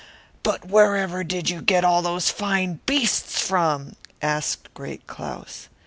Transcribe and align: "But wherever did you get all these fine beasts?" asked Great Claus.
"But 0.41 0.65
wherever 0.67 1.23
did 1.23 1.51
you 1.51 1.61
get 1.61 1.85
all 1.85 2.01
these 2.01 2.31
fine 2.31 2.79
beasts?" 2.87 3.51
asked 4.19 4.73
Great 4.73 5.05
Claus. 5.05 5.69